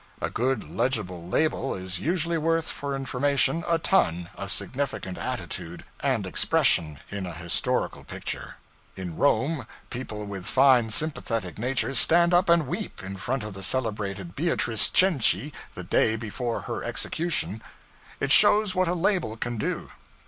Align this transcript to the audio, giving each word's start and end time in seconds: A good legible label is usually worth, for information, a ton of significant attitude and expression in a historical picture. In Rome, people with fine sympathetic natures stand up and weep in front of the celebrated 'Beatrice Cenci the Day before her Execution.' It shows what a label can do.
A 0.19 0.31
good 0.31 0.67
legible 0.67 1.27
label 1.27 1.75
is 1.75 1.99
usually 1.99 2.39
worth, 2.39 2.65
for 2.71 2.95
information, 2.95 3.63
a 3.67 3.77
ton 3.77 4.31
of 4.33 4.51
significant 4.51 5.15
attitude 5.19 5.83
and 5.99 6.25
expression 6.25 6.97
in 7.11 7.27
a 7.27 7.33
historical 7.35 8.03
picture. 8.03 8.57
In 8.95 9.15
Rome, 9.15 9.67
people 9.91 10.25
with 10.25 10.47
fine 10.47 10.89
sympathetic 10.89 11.59
natures 11.59 11.99
stand 11.99 12.33
up 12.33 12.49
and 12.49 12.65
weep 12.65 13.03
in 13.03 13.15
front 13.15 13.43
of 13.43 13.53
the 13.53 13.61
celebrated 13.61 14.35
'Beatrice 14.35 14.89
Cenci 14.89 15.53
the 15.75 15.83
Day 15.83 16.15
before 16.15 16.61
her 16.61 16.83
Execution.' 16.83 17.61
It 18.19 18.31
shows 18.31 18.73
what 18.73 18.87
a 18.87 18.95
label 18.95 19.37
can 19.37 19.57
do. 19.59 19.91